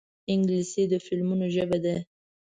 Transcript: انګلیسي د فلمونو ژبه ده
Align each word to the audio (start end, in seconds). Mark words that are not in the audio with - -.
انګلیسي 0.31 0.83
د 0.91 0.93
فلمونو 1.05 1.45
ژبه 1.55 1.77
ده 1.85 1.95